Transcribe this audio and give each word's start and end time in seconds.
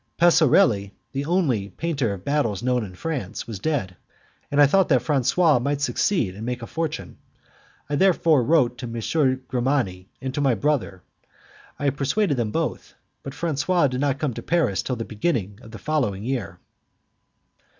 Passorelli, 0.17 0.93
the 1.11 1.25
only 1.25 1.69
painter 1.69 2.11
of 2.11 2.25
battles 2.25 2.63
known 2.63 2.83
in 2.83 2.95
France, 2.95 3.45
was 3.45 3.59
dead, 3.59 3.95
and 4.49 4.59
I 4.59 4.65
thought 4.65 4.89
that 4.89 5.03
Francois 5.03 5.59
might 5.59 5.79
succeed 5.79 6.33
and 6.33 6.43
make 6.43 6.63
a 6.63 6.65
fortune. 6.65 7.19
I 7.87 7.97
therefore 7.97 8.41
wrote 8.43 8.79
to 8.79 8.87
M. 8.87 9.45
Grimani 9.47 10.09
and 10.19 10.33
to 10.33 10.41
my 10.41 10.55
brother; 10.55 11.03
I 11.77 11.91
persuaded 11.91 12.37
them 12.37 12.49
both, 12.49 12.95
but 13.21 13.35
Francois 13.35 13.85
did 13.85 14.01
not 14.01 14.17
come 14.17 14.33
to 14.33 14.41
Paris 14.41 14.81
till 14.81 14.95
the 14.95 15.05
beginning 15.05 15.59
of 15.61 15.69
the 15.69 15.77
following 15.77 16.23
year. 16.23 16.57